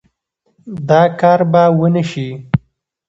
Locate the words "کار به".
1.19-1.63